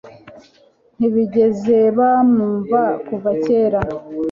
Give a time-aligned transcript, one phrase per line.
[0.97, 3.81] Ntibigeze bamwumva kuva kera